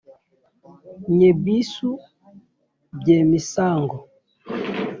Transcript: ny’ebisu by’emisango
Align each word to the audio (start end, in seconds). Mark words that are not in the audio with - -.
ny’ebisu 1.15 1.89
by’emisango 2.99 3.97